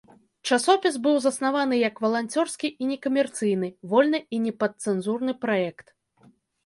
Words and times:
Часопіс 0.55 0.95
быў 1.07 1.17
заснаваны 1.25 1.75
як 1.89 1.95
валанцёрскі 2.07 2.67
і 2.85 2.89
некамерцыйны, 2.93 3.67
вольны 3.93 4.19
і 4.37 4.41
непадцэнзурны 4.47 5.33
праект. 5.47 5.87